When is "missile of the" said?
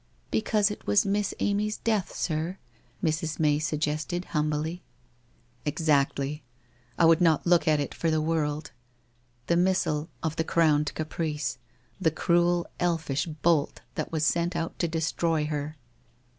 9.57-10.43